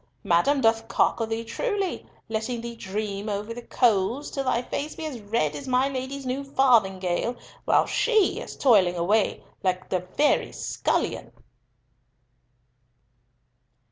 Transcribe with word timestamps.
Madam 0.23 0.61
doth 0.61 0.87
cocker 0.87 1.27
thee 1.27 1.43
truly, 1.43 2.07
letting 2.27 2.61
thee 2.61 2.75
dream 2.75 3.29
over 3.29 3.53
the 3.53 3.61
coals, 3.61 4.31
till 4.31 4.43
thy 4.43 4.59
face 4.63 4.95
be 4.95 5.05
as 5.05 5.21
red 5.21 5.55
as 5.55 5.67
my 5.67 5.87
Lady's 5.87 6.25
new 6.25 6.43
farthingale, 6.43 7.35
while 7.65 7.85
she 7.85 8.39
is 8.39 8.57
toiling 8.57 8.95
away 8.95 9.43
like 9.61 9.93
a 9.93 9.99
very 9.99 10.51
scullion." 10.51 11.31